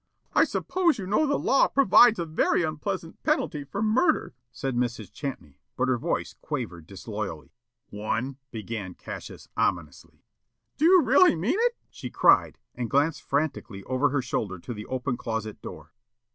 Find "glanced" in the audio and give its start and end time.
12.89-13.21